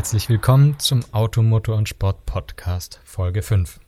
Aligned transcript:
Herzlich 0.00 0.30
willkommen 0.30 0.78
zum 0.78 1.04
Automotor 1.12 1.76
und 1.76 1.86
Sport 1.86 2.24
Podcast 2.24 3.02
Folge 3.04 3.42
5. 3.42 3.80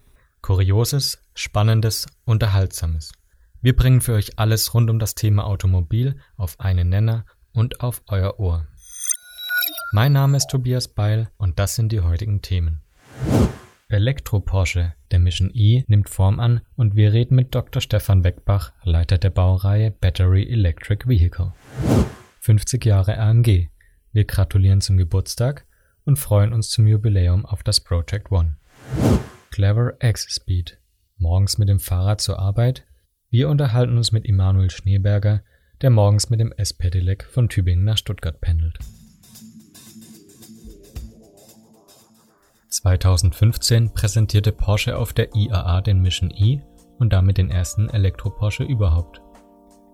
Kurioses, 0.42 1.24
Spannendes, 1.32 2.06
Unterhaltsames. 2.26 3.12
Wir 3.62 3.74
bringen 3.74 4.02
für 4.02 4.12
euch 4.12 4.38
alles 4.38 4.74
rund 4.74 4.90
um 4.90 4.98
das 4.98 5.14
Thema 5.14 5.46
Automobil 5.46 6.20
auf 6.36 6.60
einen 6.60 6.90
Nenner 6.90 7.24
und 7.54 7.80
auf 7.80 8.02
euer 8.08 8.38
Ohr. 8.38 8.66
Mein 9.94 10.12
Name 10.12 10.36
ist 10.36 10.48
Tobias 10.50 10.86
Beil 10.86 11.30
und 11.38 11.58
das 11.58 11.76
sind 11.76 11.92
die 11.92 12.02
heutigen 12.02 12.42
Themen. 12.42 12.82
Elektro-Porsche, 13.88 14.92
der 15.12 15.18
Mission 15.18 15.50
E, 15.54 15.82
nimmt 15.86 16.10
Form 16.10 16.40
an 16.40 16.60
und 16.76 16.94
wir 16.94 17.14
reden 17.14 17.36
mit 17.36 17.54
Dr. 17.54 17.80
Stefan 17.80 18.22
Weckbach, 18.22 18.72
Leiter 18.82 19.16
der 19.16 19.30
Baureihe 19.30 19.90
Battery 19.90 20.42
Electric 20.42 21.08
Vehicle. 21.08 21.54
50 22.40 22.84
Jahre 22.84 23.16
AMG. 23.16 23.70
Wir 24.12 24.26
gratulieren 24.26 24.82
zum 24.82 24.98
Geburtstag 24.98 25.64
und 26.04 26.18
freuen 26.18 26.52
uns 26.52 26.70
zum 26.70 26.86
Jubiläum 26.86 27.46
auf 27.46 27.62
das 27.62 27.80
Project 27.80 28.30
One. 28.30 28.56
Clever 29.50 29.94
X-Speed. 30.00 30.78
Morgens 31.18 31.58
mit 31.58 31.68
dem 31.68 31.78
Fahrrad 31.78 32.20
zur 32.20 32.38
Arbeit. 32.38 32.84
Wir 33.30 33.48
unterhalten 33.48 33.96
uns 33.96 34.12
mit 34.12 34.24
Immanuel 34.24 34.70
Schneeberger, 34.70 35.42
der 35.80 35.90
morgens 35.90 36.30
mit 36.30 36.40
dem 36.40 36.52
S-Pedelec 36.52 37.24
von 37.24 37.48
Tübingen 37.48 37.84
nach 37.84 37.98
Stuttgart 37.98 38.40
pendelt. 38.40 38.78
2015 42.68 43.92
präsentierte 43.92 44.50
Porsche 44.50 44.96
auf 44.96 45.12
der 45.12 45.34
IAA 45.34 45.82
den 45.82 46.00
Mission 46.00 46.30
E 46.30 46.62
und 46.98 47.12
damit 47.12 47.38
den 47.38 47.50
ersten 47.50 47.90
Elektro-Porsche 47.90 48.64
überhaupt. 48.64 49.20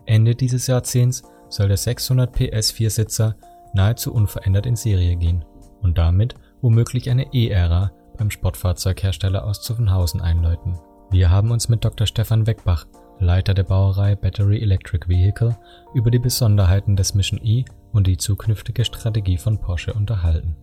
Ende 0.06 0.34
dieses 0.34 0.68
Jahrzehnts 0.68 1.22
soll 1.48 1.68
der 1.68 1.76
600 1.76 2.32
PS 2.32 2.70
Viersitzer 2.70 3.36
nahezu 3.74 4.14
unverändert 4.14 4.66
in 4.66 4.76
Serie 4.76 5.16
gehen 5.16 5.44
und 5.82 5.98
damit 5.98 6.34
womöglich 6.60 7.10
eine 7.10 7.32
E-Ära 7.32 7.92
beim 8.16 8.30
Sportfahrzeughersteller 8.30 9.44
aus 9.44 9.62
Zuffenhausen 9.62 10.20
einläuten. 10.20 10.78
Wir 11.10 11.30
haben 11.30 11.50
uns 11.50 11.68
mit 11.68 11.84
Dr. 11.84 12.06
Stefan 12.06 12.46
Weckbach, 12.46 12.86
Leiter 13.20 13.54
der 13.54 13.64
Bauerei 13.64 14.14
Battery 14.14 14.60
Electric 14.60 15.08
Vehicle, 15.08 15.56
über 15.94 16.10
die 16.10 16.18
Besonderheiten 16.18 16.96
des 16.96 17.14
Mission 17.14 17.40
E 17.42 17.64
und 17.92 18.06
die 18.06 18.16
zukünftige 18.16 18.84
Strategie 18.84 19.38
von 19.38 19.60
Porsche 19.60 19.94
unterhalten. 19.94 20.56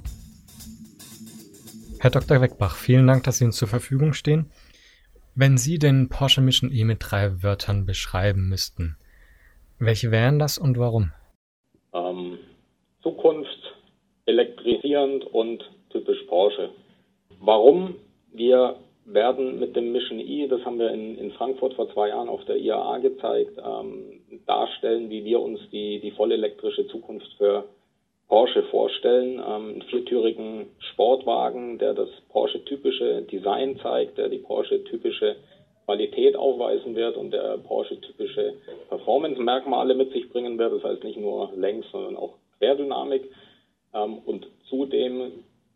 Herr 2.00 2.12
Dr. 2.12 2.40
Weckbach, 2.42 2.76
vielen 2.76 3.08
Dank, 3.08 3.24
dass 3.24 3.40
Sie 3.40 3.46
uns 3.46 3.56
zur 3.56 3.68
Verfügung 3.68 4.14
stehen. 4.14 4.52
Wenn 5.34 5.58
Sie 5.58 5.80
den 5.80 6.08
Porsche 6.08 6.42
Mission 6.42 6.72
E 6.72 6.84
mit 6.84 7.00
drei 7.02 7.42
Wörtern 7.42 7.86
beschreiben 7.86 8.48
müssten, 8.48 8.98
welche 9.80 10.12
wären 10.12 10.40
das 10.40 10.58
und 10.58 10.78
warum? 10.78 11.12
Ähm, 11.94 12.38
Zukunft, 13.02 13.45
elektrisierend 14.26 15.26
und 15.26 15.64
typisch 15.90 16.22
Porsche. 16.24 16.70
Warum? 17.40 17.96
Wir 18.34 18.78
werden 19.06 19.60
mit 19.60 19.76
dem 19.76 19.92
Mission 19.92 20.20
E, 20.20 20.48
das 20.48 20.66
haben 20.66 20.80
wir 20.80 20.92
in, 20.92 21.18
in 21.18 21.32
Frankfurt 21.34 21.76
vor 21.76 21.92
zwei 21.94 22.10
Jahren 22.10 22.28
auf 22.28 22.44
der 22.46 22.58
IAA 22.58 22.98
gezeigt, 23.00 23.58
ähm, 23.64 24.22
darstellen, 24.48 25.10
wie 25.10 25.24
wir 25.24 25.40
uns 25.40 25.60
die, 25.72 26.00
die 26.00 26.12
vollelektrische 26.12 26.88
Zukunft 26.88 27.32
für 27.38 27.66
Porsche 28.28 28.64
vorstellen. 28.64 29.36
Ähm, 29.36 29.70
einen 29.70 29.82
viertürigen 29.84 30.68
Sportwagen, 30.80 31.78
der 31.78 31.94
das 31.94 32.10
Porsche-typische 32.30 33.22
Design 33.24 33.78
zeigt, 33.82 34.18
der 34.18 34.30
die 34.30 34.40
Porsche-typische 34.40 35.36
Qualität 35.86 36.36
aufweisen 36.36 36.96
wird 36.96 37.16
und 37.16 37.32
der 37.32 37.60
Porsche-typische 37.60 38.56
Performance-Merkmale 38.90 39.94
mit 39.94 40.12
sich 40.14 40.28
bringen 40.30 40.58
wird. 40.58 40.74
Das 40.74 40.84
heißt 40.84 41.04
nicht 41.04 41.20
nur 41.20 41.52
Längs, 41.56 41.86
sondern 41.92 42.16
auch 42.18 42.34
Querdynamik. 42.58 43.30
Ähm, 43.96 44.20
und 44.26 44.48
zudem 44.70 45.32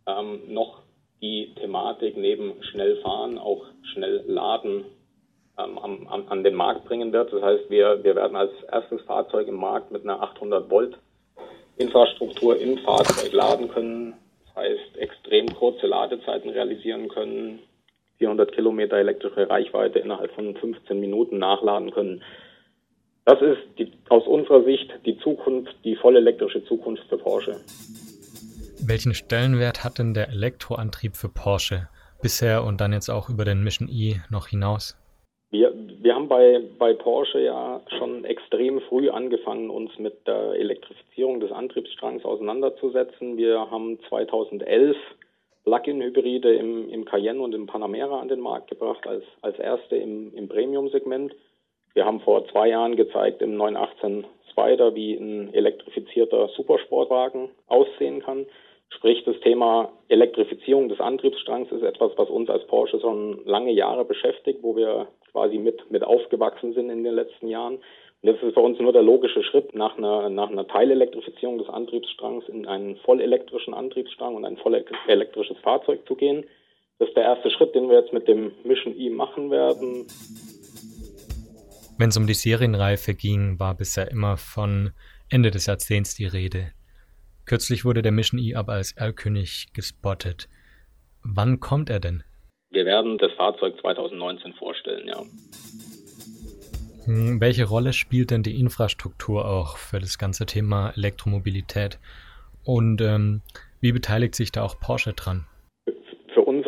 ähm, 0.05 0.41
noch 0.47 0.81
die 1.21 1.53
Thematik 1.55 2.17
neben 2.17 2.61
schnell 2.63 2.97
fahren 2.97 3.37
auch 3.37 3.65
schnell 3.93 4.23
laden 4.27 4.85
ähm, 5.57 5.77
an, 5.77 6.27
an 6.27 6.43
den 6.43 6.55
Markt 6.55 6.85
bringen 6.85 7.11
wird. 7.11 7.33
Das 7.33 7.41
heißt, 7.41 7.69
wir, 7.69 8.03
wir 8.03 8.15
werden 8.15 8.35
als 8.35 8.52
erstes 8.71 9.02
Fahrzeug 9.02 9.47
im 9.47 9.55
Markt 9.55 9.91
mit 9.91 10.03
einer 10.03 10.21
800 10.21 10.69
Volt 10.69 10.97
Infrastruktur 11.77 12.59
im 12.59 12.77
Fahrzeug 12.79 13.31
laden 13.31 13.69
können. 13.69 14.13
Das 14.45 14.63
heißt, 14.63 14.97
extrem 14.97 15.47
kurze 15.55 15.87
Ladezeiten 15.87 16.49
realisieren 16.49 17.08
können, 17.08 17.59
400 18.17 18.52
Kilometer 18.53 18.97
elektrische 18.97 19.49
Reichweite 19.49 19.99
innerhalb 19.99 20.31
von 20.33 20.55
15 20.55 20.99
Minuten 20.99 21.37
nachladen 21.37 21.91
können. 21.91 22.21
Das 23.23 23.41
ist 23.41 23.61
die, 23.77 23.91
aus 24.09 24.27
unserer 24.27 24.63
Sicht 24.63 24.91
die 25.05 25.17
Zukunft, 25.19 25.73
die 25.83 25.95
vollelektrische 25.95 26.65
Zukunft 26.65 27.03
für 27.08 27.17
Porsche. 27.17 27.61
Welchen 28.87 29.13
Stellenwert 29.13 29.83
hat 29.83 29.99
denn 29.99 30.13
der 30.13 30.29
Elektroantrieb 30.29 31.15
für 31.15 31.29
Porsche 31.29 31.89
bisher 32.21 32.63
und 32.63 32.79
dann 32.79 32.93
jetzt 32.93 33.09
auch 33.09 33.29
über 33.29 33.43
den 33.43 33.63
Mission 33.63 33.89
E 33.89 34.15
noch 34.29 34.47
hinaus? 34.47 34.95
Wir, 35.51 35.73
wir 35.75 36.15
haben 36.15 36.27
bei, 36.27 36.61
bei 36.77 36.93
Porsche 36.93 37.39
ja 37.39 37.81
schon 37.97 38.23
extrem 38.23 38.79
früh 38.81 39.09
angefangen, 39.09 39.69
uns 39.69 39.97
mit 39.97 40.25
der 40.27 40.53
Elektrifizierung 40.53 41.39
des 41.39 41.51
Antriebsstrangs 41.51 42.23
auseinanderzusetzen. 42.23 43.35
Wir 43.35 43.69
haben 43.71 43.99
2011 44.07 44.95
Plug-in-Hybride 45.65 46.53
im, 46.55 46.89
im 46.89 47.05
Cayenne 47.05 47.41
und 47.41 47.53
im 47.53 47.67
Panamera 47.67 48.19
an 48.19 48.27
den 48.27 48.39
Markt 48.39 48.69
gebracht, 48.69 49.05
als, 49.07 49.23
als 49.41 49.59
erste 49.59 49.97
im, 49.97 50.33
im 50.35 50.47
Premium-Segment. 50.47 51.35
Wir 51.95 52.05
haben 52.05 52.21
vor 52.21 52.47
zwei 52.47 52.69
Jahren 52.69 52.95
gezeigt 52.95 53.41
im 53.41 53.57
918 53.57 54.25
Spider, 54.51 54.95
wie 54.95 55.15
ein 55.15 55.53
elektrifizierter 55.53 56.47
Supersportwagen 56.55 57.49
aussehen 57.67 58.21
kann. 58.21 58.45
Sprich, 58.89 59.23
das 59.23 59.39
Thema 59.42 59.92
Elektrifizierung 60.08 60.89
des 60.89 61.00
Antriebsstrangs 61.00 61.72
ist 61.72 61.83
etwas, 61.83 62.11
was 62.17 62.30
uns 62.30 62.50
als 62.50 62.66
Porsche 62.67 63.00
schon 63.00 63.45
lange 63.45 63.72
Jahre 63.72 64.04
beschäftigt, 64.04 64.60
wo 64.61 64.76
wir 64.76 65.08
quasi 65.32 65.58
mit, 65.58 65.89
mit 65.92 66.04
aufgewachsen 66.04 66.73
sind 66.73 66.89
in 66.89 67.04
den 67.04 67.14
letzten 67.14 67.48
Jahren. 67.48 67.76
Und 68.22 68.33
das 68.33 68.36
ist 68.42 68.54
für 68.54 68.60
uns 68.60 68.80
nur 68.80 68.92
der 68.92 69.04
logische 69.04 69.44
Schritt, 69.44 69.73
nach 69.73 69.98
einer, 69.98 70.30
nach 70.30 70.50
einer 70.50 70.67
Teilelektrifizierung 70.67 71.60
des 71.60 71.70
Antriebsstrangs 71.70 72.50
in 72.50 72.66
einen 72.66 72.98
vollelektrischen 72.98 73.73
Antriebsstrang 73.73 74.36
und 74.36 74.44
ein 74.44 74.58
vollelektrisches 74.58 75.58
Fahrzeug 75.60 76.06
zu 76.06 76.16
gehen. 76.16 76.45
Das 76.98 77.08
ist 77.08 77.16
der 77.16 77.23
erste 77.23 77.50
Schritt, 77.52 77.76
den 77.76 77.89
wir 77.89 78.02
jetzt 78.02 78.11
mit 78.11 78.27
dem 78.27 78.52
Mission 78.66 79.00
E 79.00 79.10
machen 79.10 79.52
werden. 79.52 80.08
Wenn 81.98 82.10
es 82.10 82.17
um 82.17 82.27
die 82.27 82.33
Serienreife 82.33 83.14
ging, 83.14 83.60
war 83.60 83.76
bisher 83.76 84.11
immer 84.11 84.36
von 84.36 84.92
Ende 85.30 85.52
des 85.52 85.67
Jahrzehnts 85.67 86.16
die 86.16 86.26
Rede. 86.26 86.71
Kürzlich 87.49 87.83
wurde 87.83 88.04
der 88.04 88.11
Mission 88.11 88.39
E 88.39 88.54
aber 88.54 88.73
als 88.73 88.92
Erlkönig 88.92 89.70
gespottet. 89.73 90.48
Wann 91.23 91.60
kommt 91.60 91.89
er 91.89 91.99
denn? 91.99 92.23
Wir 92.70 92.86
werden 92.86 93.17
das 93.17 93.32
Fahrzeug 93.32 93.73
2019 93.82 94.54
vorstellen, 94.54 95.08
ja. 95.08 95.20
Hm, 97.05 97.42
welche 97.42 97.65
Rolle 97.65 97.93
spielt 97.93 98.30
denn 98.30 98.43
die 98.43 98.59
Infrastruktur 98.59 99.48
auch 99.48 99.77
für 99.77 99.99
das 99.99 100.20
ganze 100.20 100.45
Thema 100.45 100.92
Elektromobilität? 100.92 101.98
Und 102.64 103.02
ähm, 103.02 103.42
wie 103.82 103.93
beteiligt 103.93 104.36
sich 104.36 104.52
da 104.52 104.61
auch 104.61 104.80
Porsche 104.80 105.14
dran? 105.14 105.48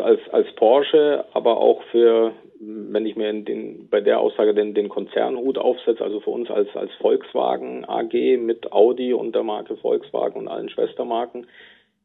Als, 0.01 0.19
als 0.31 0.51
Porsche, 0.55 1.25
aber 1.33 1.57
auch 1.57 1.81
für, 1.91 2.33
wenn 2.59 3.05
ich 3.05 3.15
mir 3.15 3.31
den, 3.33 3.87
bei 3.89 4.01
der 4.01 4.19
Aussage 4.19 4.53
den, 4.53 4.73
den 4.73 4.89
Konzernhut 4.89 5.57
aufsetze, 5.57 6.03
also 6.03 6.19
für 6.19 6.31
uns 6.31 6.49
als, 6.49 6.67
als 6.75 6.91
Volkswagen 6.99 7.85
AG 7.87 8.37
mit 8.37 8.71
Audi 8.71 9.13
und 9.13 9.33
der 9.33 9.43
Marke 9.43 9.77
Volkswagen 9.77 10.39
und 10.39 10.47
allen 10.47 10.69
Schwestermarken, 10.69 11.47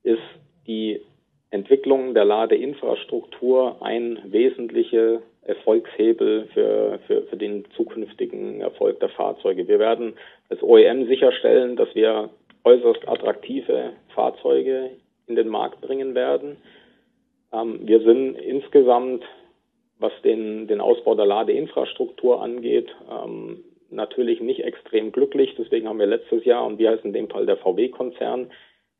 ist 0.02 0.22
die 0.66 1.00
Entwicklung 1.50 2.14
der 2.14 2.24
Ladeinfrastruktur 2.24 3.76
ein 3.80 4.18
wesentlicher 4.24 5.22
Erfolgshebel 5.42 6.48
für, 6.52 6.98
für, 7.06 7.22
für 7.22 7.36
den 7.36 7.64
zukünftigen 7.76 8.60
Erfolg 8.60 8.98
der 9.00 9.10
Fahrzeuge. 9.10 9.68
Wir 9.68 9.78
werden 9.78 10.14
als 10.48 10.62
OEM 10.62 11.06
sicherstellen, 11.06 11.76
dass 11.76 11.94
wir 11.94 12.30
äußerst 12.64 13.08
attraktive 13.08 13.92
Fahrzeuge 14.14 14.90
in 15.28 15.36
den 15.36 15.48
Markt 15.48 15.80
bringen 15.80 16.14
werden. 16.14 16.56
Ähm, 17.56 17.80
wir 17.82 18.00
sind 18.00 18.36
insgesamt, 18.36 19.24
was 19.98 20.12
den, 20.22 20.66
den 20.66 20.80
Ausbau 20.80 21.14
der 21.14 21.26
Ladeinfrastruktur 21.26 22.42
angeht, 22.42 22.88
ähm, 23.10 23.64
natürlich 23.90 24.40
nicht 24.40 24.60
extrem 24.60 25.12
glücklich. 25.12 25.54
Deswegen 25.58 25.88
haben 25.88 25.98
wir 25.98 26.06
letztes 26.06 26.44
Jahr, 26.44 26.66
und 26.66 26.78
wir 26.78 26.90
heißen 26.90 27.06
in 27.06 27.12
dem 27.12 27.30
Fall 27.30 27.46
der 27.46 27.56
VW-Konzern, 27.56 28.50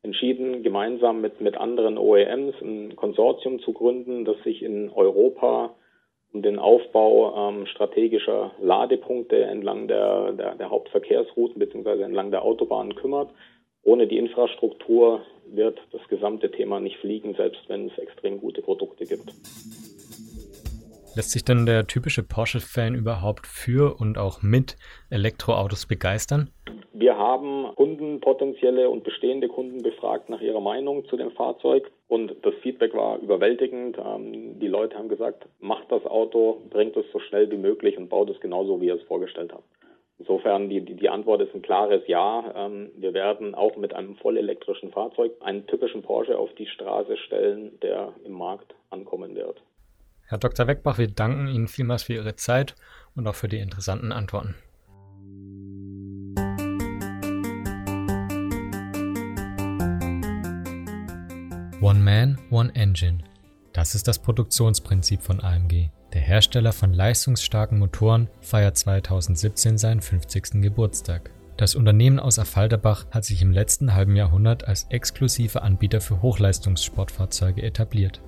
entschieden, 0.03 0.63
gemeinsam 0.63 1.21
mit, 1.21 1.41
mit 1.41 1.57
anderen 1.57 1.97
OEMs 1.97 2.55
ein 2.61 2.95
Konsortium 2.95 3.59
zu 3.59 3.73
gründen, 3.73 4.25
das 4.25 4.41
sich 4.43 4.61
in 4.63 4.89
Europa 4.89 5.75
um 6.33 6.41
den 6.41 6.59
Aufbau 6.59 7.49
ähm, 7.49 7.65
strategischer 7.67 8.51
Ladepunkte 8.61 9.43
entlang 9.43 9.87
der, 9.87 10.33
der, 10.33 10.55
der 10.55 10.69
Hauptverkehrsrouten 10.69 11.59
bzw. 11.59 12.03
entlang 12.03 12.31
der 12.31 12.43
Autobahnen 12.43 12.95
kümmert. 12.95 13.29
Ohne 13.87 14.05
die 14.05 14.17
Infrastruktur 14.17 15.21
wird 15.45 15.79
das 15.93 16.05
gesamte 16.09 16.51
Thema 16.51 16.81
nicht 16.81 16.97
fliegen, 16.97 17.33
selbst 17.35 17.61
wenn 17.69 17.87
es 17.87 17.97
extrem 17.97 18.37
gute 18.37 18.61
Produkte 18.61 19.05
gibt. 19.05 19.31
Lässt 21.15 21.31
sich 21.31 21.45
denn 21.45 21.65
der 21.65 21.87
typische 21.87 22.21
Porsche-Fan 22.21 22.95
überhaupt 22.95 23.47
für 23.47 23.95
und 23.97 24.17
auch 24.17 24.41
mit 24.41 24.75
Elektroautos 25.09 25.85
begeistern? 25.85 26.49
Wir 26.91 27.17
haben 27.17 27.73
Kunden, 27.75 28.19
potenzielle 28.19 28.89
und 28.89 29.05
bestehende 29.05 29.47
Kunden 29.47 29.81
befragt 29.81 30.29
nach 30.29 30.41
ihrer 30.41 30.59
Meinung 30.59 31.05
zu 31.05 31.15
dem 31.15 31.31
Fahrzeug 31.31 31.89
und 32.09 32.35
das 32.41 32.55
Feedback 32.55 32.93
war 32.93 33.19
überwältigend. 33.19 33.97
Ähm, 33.97 34.59
die 34.59 34.67
Leute 34.67 34.97
haben 34.97 35.07
gesagt, 35.07 35.47
macht 35.61 35.89
das 35.89 36.05
Auto, 36.05 36.61
bringt 36.71 36.97
es 36.97 37.05
so 37.13 37.19
schnell 37.19 37.49
wie 37.51 37.57
möglich 37.57 37.97
und 37.97 38.09
baut 38.09 38.29
es 38.31 38.39
genauso, 38.41 38.81
wie 38.81 38.87
ihr 38.87 38.95
es 38.95 39.03
vorgestellt 39.03 39.53
habt. 39.53 39.63
Insofern 40.19 40.67
die, 40.69 40.83
die, 40.83 40.95
die 40.95 41.09
Antwort 41.09 41.41
ist 41.41 41.53
ein 41.53 41.61
klares 41.61 42.01
Ja. 42.07 42.51
Ähm, 42.55 42.89
wir 42.97 43.13
werden 43.13 43.53
auch 43.53 43.77
mit 43.77 43.93
einem 43.93 44.15
vollelektrischen 44.15 44.91
Fahrzeug 44.91 45.31
einen 45.41 45.67
typischen 45.67 46.01
Porsche 46.01 46.37
auf 46.37 46.49
die 46.55 46.65
Straße 46.65 47.17
stellen, 47.17 47.79
der 47.81 48.13
im 48.25 48.33
Markt 48.33 48.73
ankommen 48.89 49.35
wird. 49.35 49.61
Herr 50.25 50.39
Dr. 50.39 50.67
Weckbach, 50.67 50.97
wir 50.97 51.07
danken 51.07 51.47
Ihnen 51.47 51.67
vielmals 51.67 52.03
für 52.03 52.13
Ihre 52.13 52.35
Zeit 52.35 52.75
und 53.15 53.27
auch 53.27 53.35
für 53.35 53.47
die 53.47 53.59
interessanten 53.59 54.11
Antworten. 54.11 54.55
One 61.79 61.99
Man, 61.99 62.39
One 62.49 62.71
Engine. 62.73 63.19
Das 63.71 63.93
ist 63.93 64.07
das 64.07 64.19
Produktionsprinzip 64.19 65.21
von 65.21 65.39
AMG. 65.39 65.91
Der 66.13 66.21
Hersteller 66.21 66.71
von 66.71 66.93
leistungsstarken 66.93 67.79
Motoren 67.79 68.29
feiert 68.39 68.77
2017 68.77 69.77
seinen 69.77 70.01
50. 70.01 70.61
Geburtstag. 70.61 71.31
Das 71.57 71.75
Unternehmen 71.75 72.19
aus 72.19 72.39
Affalterbach 72.39 73.07
hat 73.11 73.25
sich 73.25 73.41
im 73.41 73.51
letzten 73.51 73.93
halben 73.93 74.15
Jahrhundert 74.15 74.67
als 74.67 74.85
exklusiver 74.89 75.63
Anbieter 75.63 76.01
für 76.01 76.21
Hochleistungssportfahrzeuge 76.21 77.63
etabliert. 77.63 78.21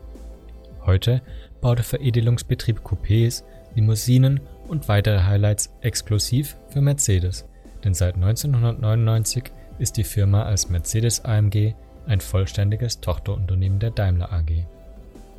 Heute 0.86 1.22
baut 1.62 1.78
der 1.78 1.86
Veredelungsbetrieb 1.86 2.80
Coupés, 2.80 3.44
Limousinen 3.76 4.40
und 4.68 4.88
weitere 4.88 5.22
Highlights 5.22 5.72
exklusiv 5.82 6.58
für 6.70 6.82
Mercedes, 6.82 7.46
denn 7.84 7.94
seit 7.94 8.16
1999 8.16 9.44
ist 9.78 9.98
die 9.98 10.04
Firma 10.04 10.44
als 10.44 10.70
Mercedes 10.70 11.24
AMG 11.24 11.76
ein 12.08 12.20
vollständiges 12.20 13.00
Tochterunternehmen 13.00 13.80
der 13.80 13.92
Daimler 13.92 14.34
AG. 14.34 14.66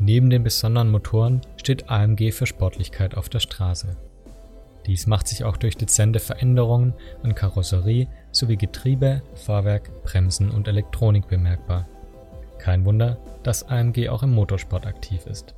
Neben 0.03 0.31
den 0.31 0.43
besonderen 0.43 0.91
Motoren 0.91 1.43
steht 1.59 1.91
AMG 1.91 2.33
für 2.33 2.47
Sportlichkeit 2.47 3.15
auf 3.15 3.29
der 3.29 3.41
Straße. 3.41 3.99
Dies 4.87 5.07
macht 5.07 5.29
sich 5.29 5.45
auch 5.45 5.59
durch 5.59 5.77
dezente 5.77 6.21
Veränderungen 6.21 6.95
an 7.23 7.35
Karosserie 7.35 8.09
sowie 8.33 8.57
Getriebe, 8.57 9.23
Fahrwerk, 9.35 10.03
Bremsen 10.03 10.51
und 10.51 10.69
Elektronik 10.69 11.29
bemerkbar. 11.29 11.87
Kein 12.59 12.87
Wunder, 12.87 13.19
dass 13.43 13.69
AMG 13.69 14.09
auch 14.09 14.23
im 14.23 14.33
Motorsport 14.33 14.87
aktiv 14.87 15.27
ist. 15.27 15.55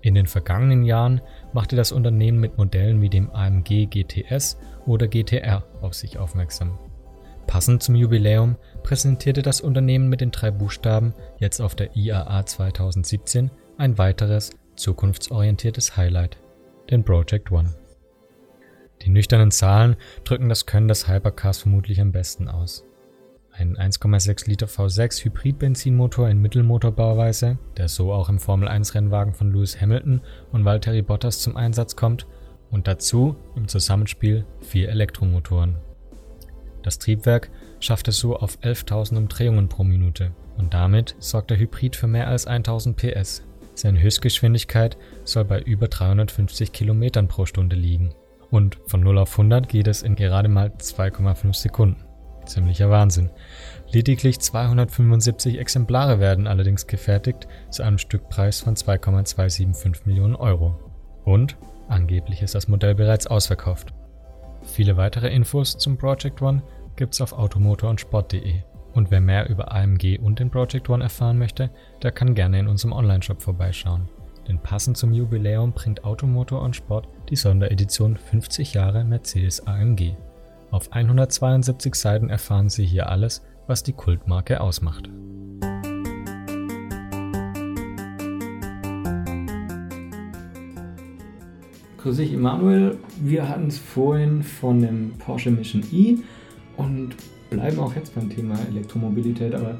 In 0.00 0.16
den 0.16 0.26
vergangenen 0.26 0.84
Jahren 0.84 1.20
machte 1.52 1.76
das 1.76 1.92
Unternehmen 1.92 2.40
mit 2.40 2.58
Modellen 2.58 3.00
wie 3.00 3.08
dem 3.08 3.30
AMG 3.30 3.86
GTS 3.86 4.58
oder 4.84 5.06
GTR 5.06 5.62
auf 5.80 5.94
sich 5.94 6.18
aufmerksam. 6.18 6.76
Passend 7.46 7.84
zum 7.84 7.94
Jubiläum 7.94 8.56
präsentierte 8.82 9.42
das 9.42 9.60
Unternehmen 9.60 10.08
mit 10.08 10.20
den 10.20 10.32
drei 10.32 10.50
Buchstaben 10.50 11.14
jetzt 11.38 11.60
auf 11.60 11.76
der 11.76 11.96
IAA 11.96 12.44
2017 12.44 13.50
ein 13.78 13.98
weiteres 13.98 14.50
zukunftsorientiertes 14.76 15.96
Highlight, 15.96 16.38
den 16.90 17.04
Project 17.04 17.50
One. 17.50 17.74
Die 19.02 19.10
nüchternen 19.10 19.50
Zahlen 19.50 19.96
drücken 20.24 20.48
das 20.48 20.66
Können 20.66 20.88
des 20.88 21.08
Hypercars 21.08 21.58
vermutlich 21.58 22.00
am 22.00 22.12
besten 22.12 22.48
aus. 22.48 22.84
Ein 23.52 23.76
1,6 23.76 24.48
Liter 24.48 24.66
V6 24.66 25.24
Hybridbenzinmotor 25.24 26.28
in 26.28 26.40
Mittelmotorbauweise, 26.42 27.58
der 27.76 27.88
so 27.88 28.12
auch 28.12 28.28
im 28.28 28.38
Formel-1-Rennwagen 28.38 29.32
von 29.32 29.50
Lewis 29.50 29.80
Hamilton 29.80 30.20
und 30.52 30.64
Valtteri 30.64 31.02
Bottas 31.02 31.40
zum 31.40 31.56
Einsatz 31.56 31.96
kommt, 31.96 32.26
und 32.70 32.88
dazu 32.88 33.36
im 33.54 33.68
Zusammenspiel 33.68 34.44
vier 34.60 34.88
Elektromotoren. 34.88 35.76
Das 36.82 36.98
Triebwerk 36.98 37.50
schafft 37.80 38.08
es 38.08 38.18
so 38.18 38.36
auf 38.36 38.58
11.000 38.60 39.16
Umdrehungen 39.16 39.68
pro 39.68 39.84
Minute 39.84 40.32
und 40.58 40.74
damit 40.74 41.16
sorgt 41.18 41.50
der 41.50 41.58
Hybrid 41.58 41.96
für 41.96 42.06
mehr 42.06 42.28
als 42.28 42.46
1000 42.46 42.96
PS. 42.96 43.42
Seine 43.76 44.00
Höchstgeschwindigkeit 44.00 44.96
soll 45.24 45.44
bei 45.44 45.60
über 45.60 45.88
350 45.88 46.72
km 46.72 47.28
pro 47.28 47.44
Stunde 47.44 47.76
liegen. 47.76 48.14
Und 48.50 48.78
von 48.86 49.00
0 49.00 49.18
auf 49.18 49.32
100 49.32 49.68
geht 49.68 49.86
es 49.86 50.02
in 50.02 50.16
gerade 50.16 50.48
mal 50.48 50.68
2,5 50.68 51.54
Sekunden. 51.54 52.02
Ziemlicher 52.46 52.88
Wahnsinn. 52.88 53.30
Lediglich 53.90 54.40
275 54.40 55.58
Exemplare 55.58 56.20
werden 56.20 56.46
allerdings 56.46 56.86
gefertigt 56.86 57.46
zu 57.70 57.82
einem 57.82 57.98
Stückpreis 57.98 58.60
von 58.60 58.76
2,275 58.76 60.06
Millionen 60.06 60.36
Euro. 60.36 60.78
Und 61.24 61.56
angeblich 61.88 62.40
ist 62.42 62.54
das 62.54 62.68
Modell 62.68 62.94
bereits 62.94 63.26
ausverkauft. 63.26 63.92
Viele 64.62 64.96
weitere 64.96 65.28
Infos 65.28 65.76
zum 65.76 65.98
Project 65.98 66.40
One 66.40 66.62
gibt's 66.96 67.20
auf 67.20 67.32
automotor 67.32 67.90
und 67.90 68.00
sport.de. 68.00 68.62
Und 68.96 69.10
wer 69.10 69.20
mehr 69.20 69.50
über 69.50 69.72
AMG 69.72 70.18
und 70.22 70.38
den 70.38 70.48
Project 70.48 70.88
One 70.88 71.04
erfahren 71.04 71.36
möchte, 71.36 71.68
der 72.02 72.12
kann 72.12 72.34
gerne 72.34 72.58
in 72.60 72.66
unserem 72.66 72.94
Onlineshop 72.94 73.42
vorbeischauen. 73.42 74.08
Denn 74.48 74.58
passend 74.58 74.96
zum 74.96 75.12
Jubiläum 75.12 75.72
bringt 75.72 76.02
Automotor 76.02 76.62
und 76.62 76.74
Sport 76.74 77.06
die 77.28 77.36
Sonderedition 77.36 78.16
50 78.16 78.72
Jahre 78.72 79.04
Mercedes 79.04 79.66
AMG. 79.66 80.14
Auf 80.70 80.90
172 80.92 81.94
Seiten 81.94 82.30
erfahren 82.30 82.70
Sie 82.70 82.86
hier 82.86 83.10
alles, 83.10 83.44
was 83.66 83.82
die 83.82 83.92
Kultmarke 83.92 84.62
ausmacht. 84.62 85.10
Grüß 91.98 92.16
dich, 92.16 92.32
Emanuel. 92.32 92.96
Wir 93.20 93.46
hatten 93.46 93.66
es 93.66 93.76
vorhin 93.76 94.42
von 94.42 94.80
dem 94.80 95.18
Porsche 95.18 95.50
Mission 95.50 95.84
E 95.92 96.16
und 96.78 97.14
bleiben 97.50 97.78
auch 97.78 97.94
jetzt 97.94 98.14
beim 98.14 98.30
Thema 98.30 98.58
Elektromobilität, 98.68 99.54
aber 99.54 99.78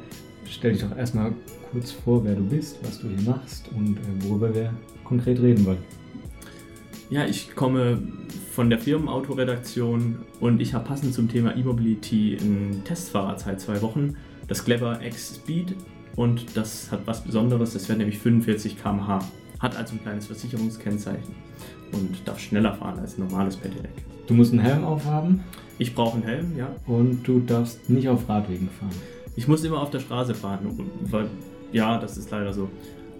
stell 0.48 0.72
dich 0.72 0.82
doch 0.82 0.96
erstmal 0.96 1.32
kurz 1.72 1.92
vor, 1.92 2.24
wer 2.24 2.34
du 2.34 2.44
bist, 2.44 2.78
was 2.82 3.00
du 3.00 3.08
hier 3.08 3.28
machst 3.28 3.68
und 3.76 3.96
äh, 3.96 4.28
worüber 4.28 4.54
wir 4.54 4.72
konkret 5.04 5.40
reden 5.40 5.64
wollen. 5.66 5.78
Ja, 7.10 7.24
ich 7.24 7.54
komme 7.54 8.02
von 8.52 8.68
der 8.70 8.78
Firmenautoredaktion 8.78 10.16
und 10.40 10.60
ich 10.60 10.74
habe 10.74 10.84
passend 10.84 11.14
zum 11.14 11.28
Thema 11.28 11.56
E-Mobility 11.56 12.36
ein 12.40 12.82
Testfahrrad 12.84 13.40
seit 13.40 13.60
zwei 13.60 13.80
Wochen, 13.82 14.16
das 14.48 14.64
Clever 14.64 15.00
X 15.04 15.36
Speed 15.36 15.76
und 16.16 16.56
das 16.56 16.90
hat 16.90 17.06
was 17.06 17.22
Besonderes, 17.22 17.74
das 17.74 17.86
fährt 17.86 17.98
nämlich 17.98 18.18
45 18.18 18.82
km/h, 18.82 19.20
hat 19.61 19.76
also 19.76 19.94
ein 19.94 20.03
kleines 20.03 20.26
Versicherungskennzeichen 20.26 21.35
und 21.93 22.17
darf 22.26 22.38
schneller 22.38 22.75
fahren 22.75 22.99
als 22.99 23.19
ein 23.19 23.26
normales 23.26 23.56
Pedelec. 23.56 23.91
Du 24.26 24.35
musst 24.35 24.53
einen 24.53 24.61
Helm 24.61 24.85
aufhaben? 24.85 25.44
Ich 25.79 25.94
brauche 25.94 26.14
einen 26.14 26.25
Helm, 26.25 26.56
ja. 26.56 26.75
Und 26.87 27.23
du 27.26 27.41
darfst 27.41 27.88
nicht 27.88 28.08
auf 28.08 28.29
Radwegen 28.29 28.69
fahren? 28.69 28.94
Ich 29.37 29.47
muss 29.47 29.64
immer 29.64 29.81
auf 29.81 29.91
der 29.91 30.00
Straße 30.00 30.35
fahren, 30.35 30.91
weil 31.03 31.29
ja, 31.73 31.99
das 31.99 32.17
ist 32.17 32.30
leider 32.30 32.52
so. 32.52 32.71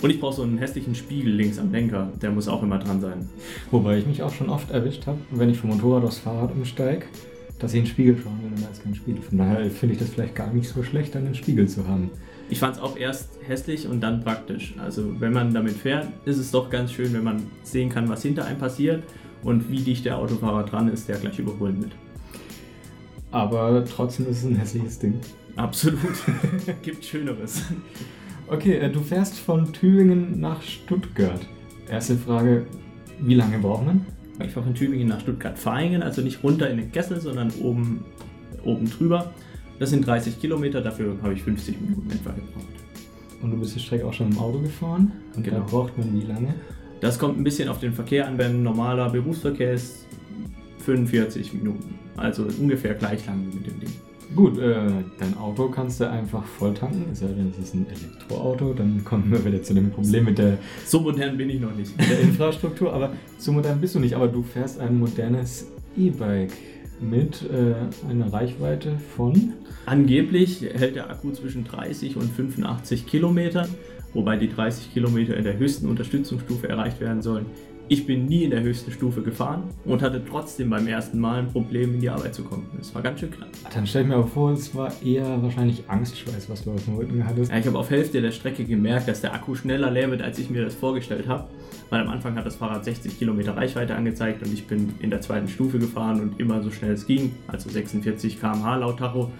Und 0.03 0.11
ich 0.11 0.21
brauche 0.21 0.37
so 0.37 0.43
einen 0.43 0.59
hässlichen 0.59 0.95
Spiegel 0.95 1.33
links 1.33 1.59
am 1.59 1.73
Lenker, 1.73 2.13
der 2.21 2.31
muss 2.31 2.49
auch 2.49 2.63
immer 2.63 2.79
dran 2.79 3.01
sein. 3.01 3.29
Wobei 3.71 3.99
ich 3.99 4.07
mich 4.07 4.23
auch 4.23 4.33
schon 4.33 4.51
oft 4.51 4.71
erwischt 4.71 5.07
habe, 5.07 5.19
wenn 5.31 5.49
ich 5.49 5.59
vom 5.59 5.71
Motorrad 5.71 6.05
aufs 6.05 6.19
Fahrrad 6.19 6.53
umsteige, 6.53 7.07
dass 7.59 7.73
ich 7.73 7.79
in 7.79 7.85
den 7.85 7.91
Spiegel 7.91 8.19
schauen 8.23 8.39
will 8.43 8.51
und 8.55 8.63
da 8.63 8.71
ist 8.71 8.83
kein 8.83 8.95
Spiegel. 8.95 9.23
Von 9.23 9.39
daher 9.39 9.71
finde 9.71 9.95
ich 9.95 9.99
das 9.99 10.11
vielleicht 10.11 10.35
gar 10.35 10.53
nicht 10.53 10.69
so 10.69 10.83
schlecht, 10.83 11.15
dann 11.15 11.25
einen 11.25 11.35
Spiegel 11.35 11.67
zu 11.69 11.87
haben. 11.89 12.11
Ich 12.49 12.61
fand 12.61 12.77
es 12.77 12.83
auch 12.83 12.97
erst 12.97 13.31
hässlich 13.47 13.89
und 13.89 14.01
dann 14.01 14.23
praktisch. 14.23 14.75
Also 14.79 15.21
wenn 15.21 15.33
man 15.33 15.53
damit 15.53 15.75
fährt, 15.75 16.07
ist 16.25 16.39
es 16.39 16.51
doch 16.51 16.71
ganz 16.71 16.93
schön, 16.93 17.13
wenn 17.13 17.25
man 17.25 17.43
sehen 17.63 17.89
kann, 17.89 18.09
was 18.09 18.23
hinter 18.23 18.45
einem 18.45 18.59
passiert 18.59 19.03
und 19.43 19.71
wie 19.71 19.81
dicht 19.81 20.05
der 20.05 20.19
Autofahrer 20.19 20.65
dran 20.65 20.89
ist, 20.89 21.09
der 21.09 21.17
gleich 21.19 21.39
überholen 21.39 21.83
wird. 21.83 21.93
Aber 23.33 23.85
trotzdem 23.85 24.29
ist 24.29 24.39
es 24.39 24.45
ein 24.45 24.57
hässliches 24.57 24.99
Ding. 24.99 25.21
Absolut. 25.57 26.01
Gibt 26.83 27.05
Schöneres. 27.05 27.63
Okay, 28.49 28.77
äh, 28.77 28.91
du 28.91 29.01
fährst 29.01 29.39
von 29.39 29.73
Tübingen 29.73 30.39
nach 30.39 30.63
Stuttgart. 30.63 31.41
Erste 31.91 32.17
Frage, 32.17 32.67
wie 33.21 33.35
lange 33.35 33.59
braucht 33.59 33.87
man? 33.87 34.07
Ich 34.45 34.53
fahre 34.53 34.67
von 34.67 34.75
Tübingen 34.75 35.09
nach 35.09 35.21
Stuttgart-Vaihingen, 35.21 36.03
also 36.03 36.21
nicht 36.21 36.43
runter 36.43 36.69
in 36.69 36.77
den 36.77 36.93
Kessel, 36.93 37.21
sondern 37.21 37.51
oben, 37.61 38.05
oben 38.65 38.89
drüber. 38.91 39.33
Das 39.79 39.91
sind 39.91 40.07
30 40.07 40.41
Kilometer, 40.41 40.81
dafür 40.81 41.17
habe 41.23 41.35
ich 41.35 41.43
50 41.43 41.81
Minuten 41.81 42.11
etwa 42.11 42.31
gebraucht. 42.31 42.67
Und 43.43 43.51
du 43.51 43.59
bist 43.59 43.77
die 43.77 43.81
Strecke 43.81 44.07
auch 44.07 44.13
schon 44.13 44.33
im 44.33 44.39
Auto 44.39 44.59
gefahren? 44.61 45.13
Und 45.35 45.43
genau. 45.43 45.59
da 45.59 45.65
braucht 45.65 45.99
man 45.99 46.13
wie 46.15 46.25
lange? 46.25 46.55
Das 47.01 47.19
kommt 47.19 47.39
ein 47.39 47.45
bisschen 47.45 47.69
auf 47.69 47.79
den 47.79 47.93
Verkehr 47.93 48.27
an. 48.27 48.39
Wenn 48.39 48.63
normaler 48.63 49.11
Berufsverkehr 49.11 49.75
ist, 49.75 50.07
45 50.85 51.53
Minuten. 51.53 51.99
Also 52.17 52.47
ungefähr 52.59 52.95
gleich 52.95 53.27
lang 53.27 53.45
wie 53.51 53.57
mit 53.57 53.67
dem 53.67 53.81
Ding. 53.81 53.91
Gut, 54.35 54.59
äh, 54.59 54.75
dein 55.19 55.37
Auto 55.39 55.69
kannst 55.69 56.01
du 56.01 56.11
einfach 56.11 56.45
voll 56.45 56.75
tanken, 56.75 57.07
es 57.13 57.21
sei 57.21 57.29
denn, 57.29 57.51
es 57.51 57.59
ist 57.59 57.75
ein 57.75 57.87
Elektroauto, 57.89 58.75
dann 58.75 59.05
kommen 59.05 59.31
wir 59.31 59.45
wieder 59.45 59.63
zu 59.63 59.73
dem 59.73 59.91
Problem 59.91 60.25
mit 60.25 60.39
der. 60.39 60.59
So 60.85 61.01
modern 61.01 61.37
bin 61.37 61.49
ich 61.49 61.61
noch 61.61 61.75
nicht. 61.75 61.93
Der 61.99 62.21
Infrastruktur, 62.21 62.93
aber 62.93 63.13
so 63.39 63.53
modern 63.53 63.81
bist 63.81 63.95
du 63.95 64.01
nicht, 64.01 64.15
aber 64.15 64.27
du 64.27 64.43
fährst 64.43 64.81
ein 64.81 64.99
modernes 64.99 65.69
E-Bike 65.97 66.53
mit 67.01 67.43
äh, 67.43 67.75
einer 68.09 68.33
Reichweite 68.33 68.99
von. 69.17 69.55
Angeblich 69.85 70.63
hält 70.63 70.97
der 70.97 71.11
Akku 71.11 71.31
zwischen 71.33 71.65
30 71.65 72.17
und 72.17 72.31
85 72.31 73.07
Kilometern, 73.07 73.69
wobei 74.15 74.37
die 74.37 74.49
30 74.49 74.93
Kilometer 74.93 75.37
in 75.37 75.45
der 75.45 75.59
höchsten 75.59 75.89
Unterstützungsstufe 75.89 76.69
erreicht 76.69 77.01
werden 77.01 77.23
sollen. 77.23 77.47
Ich 77.89 78.05
bin 78.05 78.27
nie 78.27 78.43
in 78.43 78.51
der 78.51 78.63
höchsten 78.63 78.91
Stufe 78.91 79.23
gefahren 79.23 79.63
und 79.85 80.03
hatte 80.03 80.21
trotzdem 80.29 80.71
beim 80.71 80.89
ersten 80.89 81.21
Mal 81.21 81.39
ein 81.39 81.49
Problem, 81.53 81.95
in 81.95 82.01
die 82.01 82.11
Arbeit 82.11 82.35
zu 82.35 82.43
kommen. 82.43 82.67
Es 82.81 82.93
war 82.97 83.01
ganz 83.01 83.21
schön 83.21 83.31
knapp. 83.31 83.49
Dann 83.73 83.87
stell 83.87 84.03
ich 84.03 84.09
mir 84.09 84.17
aber 84.17 84.27
vor, 84.27 84.51
es 84.51 84.75
war 84.75 84.91
eher 85.05 85.41
wahrscheinlich 85.41 85.85
Angstschweiß, 85.87 86.51
was 86.51 86.65
du 86.65 86.73
auf 86.73 86.85
dem 86.85 86.97
Rücken 86.97 87.25
hattest. 87.25 87.53
Ja, 87.53 87.59
ich 87.59 87.67
habe 87.67 87.79
auf 87.79 87.89
Hälfte 87.91 88.21
der 88.21 88.33
Strecke 88.33 88.65
gemerkt, 88.65 89.07
dass 89.07 89.21
der 89.21 89.35
Akku 89.35 89.55
schneller 89.55 89.93
leer 89.93 90.11
wird, 90.11 90.21
als 90.21 90.37
ich 90.41 90.51
mir 90.51 90.65
das 90.65 90.75
vorgestellt 90.75 91.29
habe. 91.29 91.49
Weil 91.89 92.01
am 92.01 92.09
Anfang 92.09 92.35
hat 92.35 92.45
das 92.45 92.57
Fahrrad 92.57 92.85
60 92.85 93.21
Kilometer 93.21 93.57
Reichweite 93.57 93.95
angezeigt 93.95 94.43
und 94.43 94.53
ich 94.53 94.67
bin 94.67 94.95
in 94.99 95.11
der 95.11 95.21
zweiten 95.21 95.47
Stufe 95.47 95.79
gefahren 95.79 96.21
und 96.21 96.41
immer 96.41 96.65
so 96.65 96.73
schnell 96.73 96.93
es 96.93 97.07
ging, 97.07 97.37
also 97.47 97.71
46 97.71 98.41
km/h 98.41 98.77
laut 98.77 98.99
Tacho. 98.99 99.31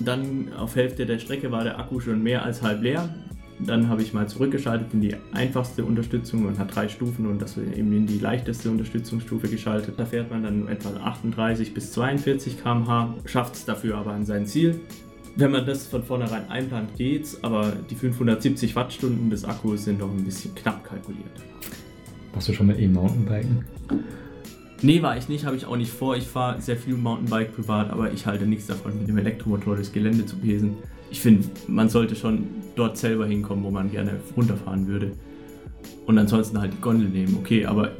Dann 0.00 0.52
auf 0.54 0.74
Hälfte 0.74 1.06
der 1.06 1.20
Strecke 1.20 1.52
war 1.52 1.62
der 1.62 1.78
Akku 1.78 2.00
schon 2.00 2.20
mehr 2.20 2.42
als 2.42 2.62
halb 2.62 2.82
leer 2.82 3.08
dann 3.58 3.88
habe 3.88 4.02
ich 4.02 4.12
mal 4.12 4.28
zurückgeschaltet 4.28 4.92
in 4.92 5.00
die 5.00 5.16
einfachste 5.32 5.84
Unterstützung 5.84 6.46
und 6.46 6.58
hat 6.58 6.74
drei 6.74 6.88
Stufen 6.88 7.26
und 7.26 7.40
das 7.40 7.56
eben 7.56 7.92
in 7.92 8.06
die 8.06 8.18
leichteste 8.18 8.70
Unterstützungsstufe 8.70 9.48
geschaltet. 9.48 9.94
Da 9.98 10.04
fährt 10.04 10.30
man 10.30 10.42
dann 10.42 10.68
etwa 10.68 10.90
38 10.90 11.72
bis 11.72 11.92
42 11.92 12.62
km/h, 12.62 13.14
schafft 13.24 13.54
es 13.54 13.64
dafür 13.64 13.96
aber 13.96 14.12
an 14.12 14.24
sein 14.24 14.46
Ziel. 14.46 14.80
Wenn 15.36 15.50
man 15.50 15.66
das 15.66 15.86
von 15.86 16.02
vornherein 16.02 16.48
einplant, 16.48 16.94
geht's, 16.96 17.42
aber 17.44 17.72
die 17.90 17.94
570 17.94 18.74
Wattstunden 18.74 19.28
des 19.28 19.44
Akkus 19.44 19.84
sind 19.84 19.98
noch 19.98 20.10
ein 20.10 20.24
bisschen 20.24 20.54
knapp 20.54 20.82
kalkuliert. 20.84 21.24
Warst 22.32 22.48
du 22.48 22.52
schon 22.52 22.66
mal 22.66 22.78
E-Mountainbiken? 22.78 23.64
Nee, 24.82 25.02
war 25.02 25.16
ich 25.16 25.28
nicht, 25.28 25.46
habe 25.46 25.56
ich 25.56 25.64
auch 25.66 25.76
nicht 25.76 25.90
vor. 25.90 26.16
Ich 26.16 26.26
fahre 26.26 26.60
sehr 26.60 26.76
viel 26.76 26.94
Mountainbike 26.94 27.54
privat, 27.54 27.90
aber 27.90 28.12
ich 28.12 28.26
halte 28.26 28.46
nichts 28.46 28.66
davon, 28.66 28.98
mit 28.98 29.08
dem 29.08 29.16
Elektromotor 29.16 29.76
das 29.76 29.92
Gelände 29.92 30.26
zu 30.26 30.36
besen. 30.36 30.76
Ich 31.10 31.20
finde, 31.20 31.46
man 31.66 31.88
sollte 31.88 32.14
schon 32.14 32.46
dort 32.74 32.98
selber 32.98 33.26
hinkommen, 33.26 33.64
wo 33.64 33.70
man 33.70 33.90
gerne 33.90 34.20
runterfahren 34.36 34.86
würde. 34.86 35.12
Und 36.04 36.18
ansonsten 36.18 36.60
halt 36.60 36.74
die 36.74 36.80
Gondel 36.80 37.08
nehmen, 37.08 37.36
okay, 37.40 37.64
aber 37.64 37.92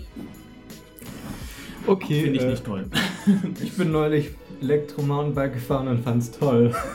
okay, 1.87 2.25
finde 2.25 2.39
ich 2.39 2.45
äh, 2.45 2.51
nicht 2.51 2.65
toll. 2.65 2.85
ich 3.63 3.73
bin 3.73 3.91
neulich 3.93 4.31
Elektro-Mountainbike 4.61 5.55
gefahren 5.55 5.89
und 5.89 6.03
fand 6.05 6.23
es 6.23 6.31
toll. 6.31 6.75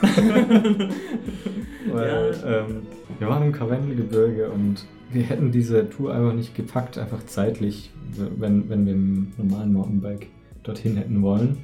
Weil 1.92 2.36
ja. 2.42 2.60
ähm, 2.60 2.82
wir 3.18 3.28
waren 3.28 3.42
im 3.42 3.52
Karwendelgebirge 3.52 4.50
und 4.50 4.86
wir 5.10 5.22
hätten 5.24 5.52
diese 5.52 5.90
Tour 5.90 6.14
einfach 6.14 6.34
nicht 6.34 6.54
gepackt, 6.54 6.98
einfach 6.98 7.24
zeitlich, 7.26 7.90
wenn, 8.16 8.68
wenn 8.68 8.86
wir 8.86 8.92
im 8.92 9.32
normalen 9.36 9.72
Mountainbike 9.72 10.28
dorthin 10.62 10.96
hätten 10.96 11.22
wollen, 11.22 11.58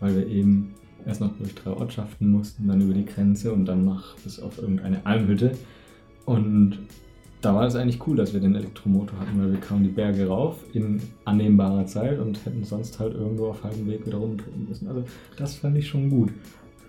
weil 0.00 0.16
wir 0.16 0.26
eben 0.26 0.74
erst 1.06 1.20
noch 1.20 1.36
durch 1.36 1.54
drei 1.54 1.70
Ortschaften 1.70 2.30
mussten, 2.30 2.68
dann 2.68 2.80
über 2.80 2.94
die 2.94 3.06
Grenze 3.06 3.52
und 3.52 3.64
dann 3.66 3.84
noch 3.84 4.16
bis 4.18 4.40
auf 4.40 4.58
irgendeine 4.58 5.04
Almhütte. 5.06 5.52
Und 6.24 6.78
da 7.40 7.54
war 7.54 7.66
es 7.66 7.76
eigentlich 7.76 8.04
cool, 8.06 8.16
dass 8.16 8.32
wir 8.32 8.40
den 8.40 8.54
Elektromotor 8.54 9.18
hatten, 9.20 9.38
weil 9.40 9.52
wir 9.52 9.60
kamen 9.60 9.84
die 9.84 9.90
Berge 9.90 10.26
rauf 10.26 10.56
in 10.72 11.00
annehmbarer 11.24 11.86
Zeit 11.86 12.18
und 12.18 12.44
hätten 12.44 12.64
sonst 12.64 12.98
halt 12.98 13.14
irgendwo 13.14 13.48
auf 13.48 13.62
halbem 13.62 13.86
Weg 13.86 14.06
wieder 14.06 14.18
rumdrehen 14.18 14.66
müssen. 14.68 14.88
Also 14.88 15.04
das 15.36 15.54
fand 15.54 15.76
ich 15.76 15.86
schon 15.86 16.10
gut. 16.10 16.30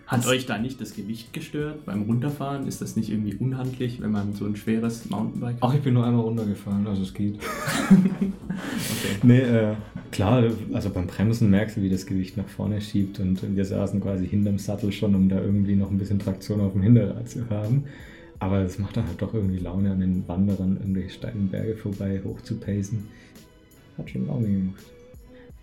Hat 0.10 0.26
euch 0.26 0.48
da 0.48 0.58
nicht 0.58 0.82
das 0.82 0.96
Gewicht 0.96 1.34
gestört 1.34 1.86
beim 1.86 2.02
Runterfahren? 2.02 2.68
Ist 2.68 2.82
das 2.82 2.96
nicht 2.96 3.12
irgendwie 3.12 3.36
unhandlich, 3.36 4.02
wenn 4.02 4.10
man 4.10 4.34
so 4.34 4.46
ein 4.46 4.56
schweres 4.56 5.08
Mountainbike 5.08 5.58
hat? 5.58 5.62
Ach, 5.62 5.74
ich 5.76 5.82
bin 5.82 5.94
nur 5.94 6.04
einmal 6.04 6.24
runtergefahren, 6.24 6.88
also 6.88 7.04
es 7.04 7.14
geht. 7.14 7.36
okay. 7.92 8.32
Nee, 9.22 9.42
äh, 9.42 9.76
klar, 10.12 10.50
also 10.74 10.90
beim 10.90 11.06
Bremsen 11.06 11.52
merkst 11.52 11.78
du, 11.78 11.84
wie 11.84 11.92
das 11.92 12.08
Gewicht 12.08 12.38
nach 12.38 12.48
vorne 12.48 12.82
schiebt 12.82 13.20
und 13.20 13.56
wir 13.56 13.64
saßen 13.64 14.02
quasi 14.02 14.28
hinterm 14.28 14.58
Sattel 14.58 14.92
schon, 14.92 15.14
um 15.14 15.30
da 15.30 15.40
irgendwie 15.40 15.76
noch 15.76 15.92
ein 15.92 16.00
bisschen 16.00 16.18
Traktion 16.18 16.60
auf 16.62 16.74
dem 16.74 16.82
Hinterrad 16.82 17.30
zu 17.30 17.48
haben. 17.52 17.84
Aber 18.40 18.62
es 18.62 18.80
macht 18.80 18.98
dann 18.98 19.06
halt 19.06 19.22
doch 19.22 19.36
irgendwie 19.36 19.60
Laune, 19.60 19.92
an 19.92 20.00
den 20.00 20.28
Wanderern 20.28 20.78
irgendwelche 20.78 21.12
steilen 21.12 21.50
Berge 21.50 21.76
vorbei 21.76 22.20
hoch 22.24 22.42
zu 22.42 22.56
pacen. 22.56 23.08
Hat 23.96 24.10
schon 24.10 24.26
Laune 24.26 24.48
gemacht. 24.48 24.84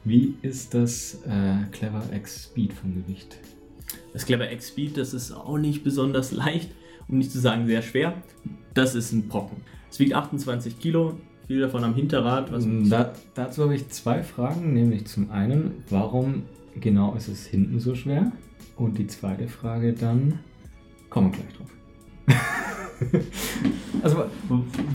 Wie 0.05 0.35
ist 0.43 0.73
das 0.73 1.19
äh, 1.27 1.69
Clever 1.73 2.05
X 2.15 2.45
Speed 2.45 2.73
vom 2.75 2.95
Gewicht? 2.95 3.39
Das 4.13 4.27
Clever 4.27 4.51
X 4.51 4.69
Speed, 4.69 4.97
das 4.97 5.15
ist 5.15 5.33
auch 5.33 5.59
nicht 5.59 5.85
besonders 5.85 6.33
leicht, 6.33 6.71
um 7.09 7.19
nicht 7.19 7.31
zu 7.31 7.39
sagen 7.39 7.67
sehr 7.67 7.83
schwer. 7.83 8.15
Das 8.75 8.95
ist 8.95 9.13
ein 9.13 9.29
Brocken. 9.29 9.59
Es 9.91 9.99
wiegt 9.99 10.15
28 10.15 10.79
Kilo, 10.79 11.19
viel 11.47 11.61
davon 11.61 11.85
am 11.85 11.95
Hinterrad. 11.95 12.51
Mm, 12.51 12.89
da, 12.89 13.13
dazu 13.35 13.63
habe 13.63 13.75
ich 13.75 13.89
zwei 13.89 14.23
Fragen, 14.23 14.75
nämlich 14.75 15.07
zum 15.07 15.31
einen, 15.31 15.85
warum 15.91 16.43
genau 16.81 17.15
ist 17.15 17.29
es 17.29 17.47
hinten 17.47 17.81
so 17.81 17.95
schwer? 17.95 18.33
Und 18.77 18.99
die 18.99 19.07
zweite 19.07 19.49
Frage 19.49 19.93
dann, 19.93 20.41
kommen 21.09 21.33
wir 21.33 21.39
gleich 21.39 21.55
drauf. 21.57 21.71
also 24.03 24.25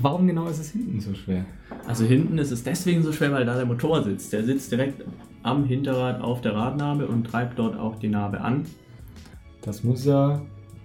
warum 0.02 0.28
genau 0.28 0.48
ist 0.48 0.60
es 0.60 0.72
hinten 0.72 1.00
so 1.00 1.14
schwer? 1.14 1.46
Also 1.88 2.06
hinten 2.06 2.38
ist 2.38 2.52
es 2.52 2.64
deswegen 2.64 3.02
so 3.02 3.12
schwer, 3.12 3.32
weil 3.32 3.46
da 3.46 3.56
der 3.56 3.66
Motor 3.66 4.04
sitzt. 4.04 4.34
Der 4.34 4.44
sitzt 4.44 4.72
direkt 4.72 5.04
am 5.44 5.66
Hinterrad 5.66 6.22
auf 6.22 6.42
der 6.42 6.56
Radnabe 6.56 7.08
und 7.08 7.26
treibt 7.26 7.60
dort 7.60 7.78
auch 7.78 7.98
die 7.98 8.10
Narbe 8.10 8.42
an. 8.42 8.66
Das 9.62 9.84
muss 9.84 10.06
ja 10.06 10.42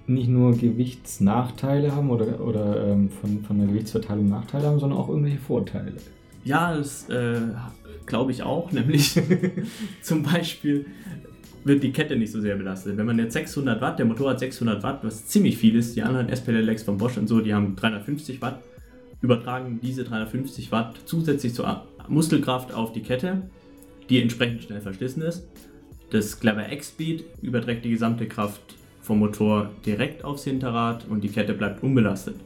nicht 0.06 0.28
nur 0.28 0.56
Gewichtsnachteile 0.56 1.94
haben 1.94 2.10
oder, 2.10 2.40
oder 2.40 2.86
ähm, 2.86 3.10
von, 3.10 3.42
von 3.42 3.58
der 3.58 3.68
Gewichtsverteilung 3.68 4.28
Nachteile 4.28 4.66
haben, 4.66 4.78
sondern 4.78 4.98
auch 4.98 5.08
irgendwelche 5.08 5.38
Vorteile. 5.38 5.94
Ja, 6.44 6.76
das 6.76 7.08
äh, 7.08 7.40
glaube 8.06 8.30
ich 8.30 8.42
auch. 8.42 8.70
Nämlich 8.70 9.20
zum 10.02 10.22
Beispiel 10.22 10.86
wird 11.64 11.82
die 11.82 11.92
Kette 11.92 12.16
nicht 12.16 12.30
so 12.30 12.40
sehr 12.40 12.54
belastet. 12.54 12.96
Wenn 12.96 13.06
man 13.06 13.18
jetzt 13.18 13.32
600 13.32 13.80
Watt, 13.80 13.98
der 13.98 14.06
Motor 14.06 14.30
hat 14.30 14.38
600 14.38 14.82
Watt, 14.84 15.00
was 15.02 15.26
ziemlich 15.26 15.58
viel 15.58 15.74
ist, 15.74 15.96
die 15.96 16.02
anderen 16.02 16.28
SPLX 16.28 16.84
von 16.84 16.98
Bosch 16.98 17.18
und 17.18 17.26
so, 17.26 17.40
die 17.40 17.52
haben 17.52 17.74
350 17.74 18.40
Watt, 18.40 18.60
übertragen 19.20 19.80
diese 19.82 20.04
350 20.04 20.70
Watt 20.70 21.00
zusätzlich 21.04 21.54
zur 21.54 21.84
Muskelkraft 22.08 22.72
auf 22.72 22.92
die 22.92 23.02
Kette, 23.02 23.42
die 24.08 24.20
entsprechend 24.20 24.62
schnell 24.62 24.80
verschlissen 24.80 25.22
ist. 25.22 25.46
Das 26.10 26.38
Clever 26.38 26.70
X-Speed 26.72 27.24
überträgt 27.42 27.84
die 27.84 27.90
gesamte 27.90 28.26
Kraft 28.26 28.76
vom 29.00 29.18
Motor 29.18 29.70
direkt 29.84 30.24
aufs 30.24 30.44
Hinterrad 30.44 31.06
und 31.08 31.22
die 31.22 31.28
Kette 31.28 31.54
bleibt 31.54 31.82
unbelastet. 31.82 32.36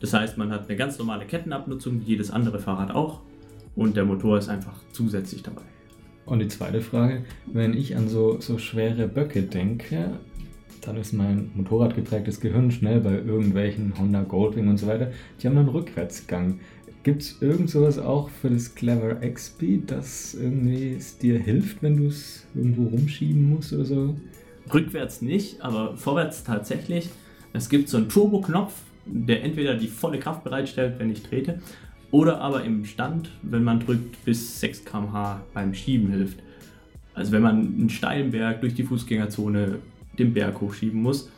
Das 0.00 0.12
heißt, 0.12 0.36
man 0.36 0.50
hat 0.50 0.68
eine 0.68 0.76
ganz 0.76 0.98
normale 0.98 1.26
Kettenabnutzung, 1.26 2.00
wie 2.00 2.10
jedes 2.10 2.30
andere 2.30 2.58
Fahrrad 2.58 2.90
auch, 2.90 3.20
und 3.76 3.96
der 3.96 4.04
Motor 4.04 4.38
ist 4.38 4.48
einfach 4.48 4.78
zusätzlich 4.92 5.42
dabei. 5.42 5.62
Und 6.26 6.40
die 6.40 6.48
zweite 6.48 6.80
Frage, 6.80 7.24
wenn 7.46 7.74
ich 7.74 7.96
an 7.96 8.08
so, 8.08 8.40
so 8.40 8.58
schwere 8.58 9.08
Böcke 9.08 9.42
denke, 9.42 10.18
dann 10.82 10.96
ist 10.96 11.12
mein 11.12 11.50
motorradgeprägtes 11.54 12.40
Gehirn 12.40 12.70
schnell 12.70 13.00
bei 13.00 13.14
irgendwelchen 13.14 13.96
Honda 13.98 14.22
Goldwing 14.22 14.68
und 14.68 14.78
so 14.78 14.86
weiter. 14.86 15.12
Die 15.40 15.46
haben 15.46 15.56
einen 15.56 15.68
Rückwärtsgang. 15.68 16.60
Gibt 17.02 17.22
es 17.22 17.42
irgend 17.42 17.68
sowas 17.68 17.98
auch 17.98 18.28
für 18.28 18.48
das 18.48 18.76
Clever 18.76 19.20
X-Speed, 19.22 19.90
das 19.90 20.34
irgendwie 20.34 20.98
dir 21.20 21.38
hilft, 21.38 21.82
wenn 21.82 21.96
du 21.96 22.06
es 22.06 22.46
irgendwo 22.54 22.86
rumschieben 22.88 23.48
musst 23.48 23.72
oder 23.72 23.84
so? 23.84 24.16
Rückwärts 24.72 25.20
nicht, 25.20 25.60
aber 25.62 25.96
vorwärts 25.96 26.44
tatsächlich. 26.44 27.10
Es 27.52 27.68
gibt 27.68 27.88
so 27.88 27.96
einen 27.96 28.08
Turbo-Knopf, 28.08 28.72
der 29.04 29.42
entweder 29.42 29.74
die 29.74 29.88
volle 29.88 30.20
Kraft 30.20 30.44
bereitstellt, 30.44 30.94
wenn 30.98 31.10
ich 31.10 31.24
trete, 31.24 31.60
oder 32.12 32.40
aber 32.40 32.62
im 32.62 32.84
Stand, 32.84 33.30
wenn 33.42 33.64
man 33.64 33.80
drückt, 33.80 34.24
bis 34.24 34.60
6 34.60 34.84
km/h 34.84 35.42
beim 35.54 35.74
Schieben 35.74 36.08
hilft. 36.08 36.38
Also 37.14 37.32
wenn 37.32 37.42
man 37.42 37.56
einen 37.56 37.90
steilen 37.90 38.30
Berg 38.30 38.60
durch 38.60 38.74
die 38.74 38.84
Fußgängerzone 38.84 39.80
den 40.18 40.32
Berg 40.32 40.60
hochschieben 40.60 41.02
muss, 41.02 41.28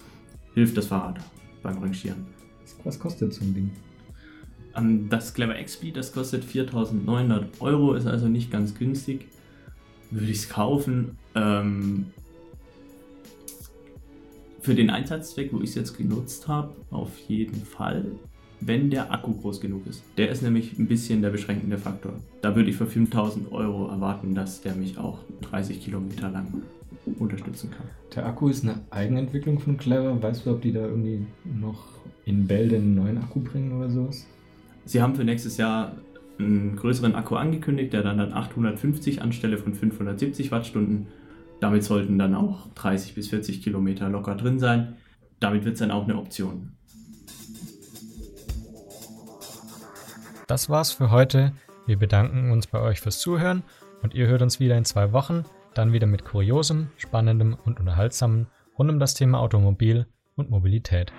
hilft 0.53 0.77
das 0.77 0.89
Fahrrad 0.89 1.21
beim 1.63 1.79
Rangieren. 1.79 2.27
Was 2.85 2.99
kostet 2.99 3.33
so 3.33 3.45
ein 3.45 3.55
Ding? 3.55 3.71
Das 5.09 5.35
Clever 5.35 5.59
X-Speed, 5.59 5.97
das 5.97 6.13
kostet 6.13 6.45
4.900 6.45 7.61
Euro, 7.61 7.95
ist 7.95 8.07
also 8.07 8.29
nicht 8.29 8.51
ganz 8.51 8.75
günstig. 8.75 9.27
Würde 10.11 10.31
ich 10.31 10.39
es 10.39 10.49
kaufen. 10.49 11.17
Ähm, 11.35 12.07
für 14.61 14.75
den 14.75 14.91
Einsatzzweck, 14.91 15.53
wo 15.53 15.61
ich 15.61 15.71
es 15.71 15.75
jetzt 15.75 15.97
genutzt 15.97 16.49
habe, 16.49 16.75
auf 16.91 17.19
jeden 17.29 17.65
Fall, 17.65 18.07
wenn 18.61 18.91
der 18.91 19.13
Akku 19.13 19.35
groß 19.35 19.61
genug 19.61 19.87
ist. 19.87 20.03
Der 20.17 20.31
ist 20.31 20.43
nämlich 20.43 20.79
ein 20.79 20.87
bisschen 20.87 21.21
der 21.21 21.31
beschränkende 21.31 21.77
Faktor. 21.77 22.15
Da 22.41 22.57
würde 22.57 22.71
ich 22.71 22.77
für 22.77 22.87
5000 22.87 23.53
Euro 23.53 23.89
erwarten, 23.89 24.35
dass 24.35 24.63
der 24.63 24.75
mich 24.75 24.97
auch 24.97 25.19
30 25.43 25.81
Kilometer 25.81 26.31
lang 26.31 26.63
unterstützen 27.19 27.71
kann. 27.71 27.87
Der 28.15 28.27
Akku 28.27 28.49
ist 28.49 28.65
eine 28.65 28.81
Eigenentwicklung 28.91 29.59
von 29.59 29.77
Clever. 29.77 30.21
Weißt 30.23 30.47
du, 30.47 30.53
ob 30.53 30.63
die 30.63 30.73
da 30.73 30.87
irgendwie 30.87 31.27
noch 31.45 31.85
in 32.25 32.47
Bälde 32.47 32.77
einen 32.77 32.95
neuen 32.95 33.19
Akku 33.19 33.41
bringen 33.41 33.77
oder 33.77 33.91
sowas? 33.91 34.27
Sie 34.85 35.01
haben 35.01 35.15
für 35.15 35.25
nächstes 35.25 35.57
Jahr 35.57 35.97
einen 36.39 36.77
größeren 36.77 37.15
Akku 37.15 37.37
angekündigt, 37.37 37.93
der 37.93 38.03
dann, 38.03 38.19
dann 38.19 38.33
850 38.33 39.23
anstelle 39.23 39.59
von 39.59 39.75
570 39.75 40.51
Wattstunden. 40.51 41.07
Damit 41.61 41.85
sollten 41.85 42.19
dann 42.19 42.35
auch 42.35 42.69
30 42.75 43.15
bis 43.15 43.29
40 43.29 43.63
Kilometer 43.63 44.09
locker 44.09 44.35
drin 44.35 44.59
sein. 44.59 44.97
Damit 45.41 45.65
wird 45.65 45.75
es 45.75 45.81
dann 45.81 45.91
auch 45.91 46.05
eine 46.05 46.17
Option. 46.17 46.73
Das 50.47 50.69
war's 50.69 50.93
für 50.93 51.11
heute. 51.11 51.53
Wir 51.87 51.99
bedanken 51.99 52.51
uns 52.51 52.67
bei 52.67 52.81
euch 52.81 53.01
fürs 53.01 53.19
Zuhören 53.19 53.63
und 54.03 54.15
ihr 54.15 54.27
hört 54.27 54.43
uns 54.43 54.61
wieder 54.61 54.77
in 54.77 54.85
zwei 54.85 55.13
Wochen, 55.13 55.45
dann 55.75 55.93
wieder 55.93 56.07
mit 56.07 56.25
Kuriosem, 56.25 56.89
Spannendem 56.97 57.57
und 57.65 57.81
Unterhaltsamem 57.81 58.47
rund 58.79 58.91
um 58.91 58.99
das 58.99 59.15
Thema 59.15 59.41
Automobil 59.41 60.07
und 60.37 60.51
Mobilität. 60.51 61.13